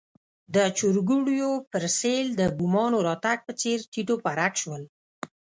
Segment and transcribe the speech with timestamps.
[0.55, 4.83] د چرګوړیو پر سېل د بومانو راتګ په څېر تیت و پرک شول.